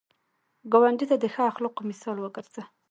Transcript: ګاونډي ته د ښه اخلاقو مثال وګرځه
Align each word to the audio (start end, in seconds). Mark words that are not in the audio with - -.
ګاونډي 0.71 1.05
ته 1.09 1.15
د 1.19 1.25
ښه 1.33 1.41
اخلاقو 1.51 1.81
مثال 1.89 2.17
وګرځه 2.19 2.63